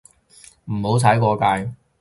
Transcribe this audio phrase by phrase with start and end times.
[0.65, 1.71] 唔好踩過界